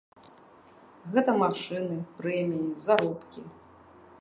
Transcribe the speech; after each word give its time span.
Гэта 1.15 1.35
машыны, 1.43 1.97
прэміі, 2.21 2.67
заробкі. 2.87 3.41